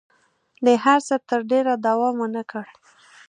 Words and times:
دې 0.65 0.75
هر 0.83 0.99
څه 1.07 1.15
تر 1.29 1.39
ډېره 1.51 1.73
دوام 1.87 2.15
ونه 2.19 2.43
کړ. 2.51 2.65